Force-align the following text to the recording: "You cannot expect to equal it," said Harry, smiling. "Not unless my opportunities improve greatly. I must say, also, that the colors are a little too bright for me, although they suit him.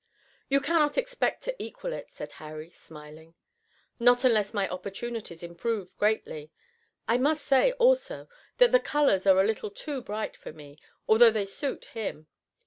"You 0.49 0.61
cannot 0.61 0.97
expect 0.97 1.43
to 1.43 1.55
equal 1.61 1.93
it," 1.93 2.09
said 2.09 2.31
Harry, 2.41 2.71
smiling. 2.71 3.35
"Not 3.99 4.23
unless 4.25 4.51
my 4.51 4.67
opportunities 4.67 5.43
improve 5.43 5.95
greatly. 5.95 6.51
I 7.07 7.19
must 7.19 7.45
say, 7.45 7.73
also, 7.73 8.27
that 8.57 8.71
the 8.71 8.79
colors 8.79 9.27
are 9.27 9.39
a 9.39 9.45
little 9.45 9.69
too 9.69 10.01
bright 10.01 10.35
for 10.35 10.51
me, 10.53 10.79
although 11.07 11.29
they 11.29 11.45
suit 11.45 11.85
him. 11.93 12.25